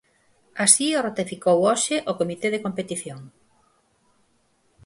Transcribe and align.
Así 0.65 0.87
o 0.99 1.03
ratificou 1.07 1.57
hoxe 1.69 1.95
o 2.11 2.17
comité 2.19 2.47
de 2.51 2.63
competición. 2.65 3.19